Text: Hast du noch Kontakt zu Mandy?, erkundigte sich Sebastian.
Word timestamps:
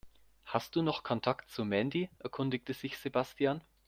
Hast 0.45 0.75
du 0.75 0.81
noch 0.81 1.03
Kontakt 1.03 1.51
zu 1.51 1.63
Mandy?, 1.63 2.09
erkundigte 2.17 2.73
sich 2.73 2.97
Sebastian. 2.97 3.61